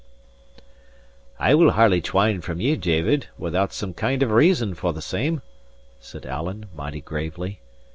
[0.25, 0.65] * Part.
[1.37, 5.43] "I will hardly twine from ye, David, without some kind of reason for the same,"
[5.99, 7.59] said Alan, mighty gravely.